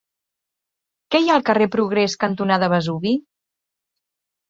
Què 1.11 1.21
hi 1.25 1.29
ha 1.29 1.35
al 1.41 1.45
carrer 1.51 1.69
Progrés 1.77 2.19
cantonada 2.27 2.73
Vesuvi? 2.77 3.17